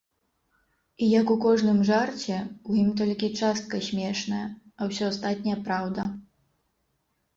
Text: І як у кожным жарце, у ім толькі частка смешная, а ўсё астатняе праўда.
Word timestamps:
І 1.03 1.09
як 1.19 1.33
у 1.33 1.37
кожным 1.43 1.79
жарце, 1.89 2.37
у 2.71 2.79
ім 2.83 2.89
толькі 3.01 3.27
частка 3.43 3.83
смешная, 3.91 4.43
а 4.79 4.91
ўсё 4.91 5.03
астатняе 5.15 5.57
праўда. 5.69 6.01